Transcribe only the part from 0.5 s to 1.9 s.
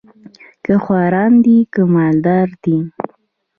که خواران دي که